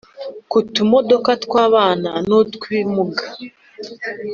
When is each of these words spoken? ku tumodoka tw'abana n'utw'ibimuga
ku 0.49 0.57
tumodoka 0.73 1.31
tw'abana 1.43 2.11
n'utw'ibimuga 2.27 3.23